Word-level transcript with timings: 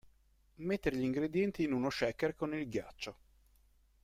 Mettere 0.55 0.95
gli 0.97 1.03
ingredienti 1.03 1.61
in 1.61 1.73
uno 1.73 1.91
shaker 1.91 2.33
con 2.33 2.55
il 2.55 2.67
ghiaccio. 2.67 3.17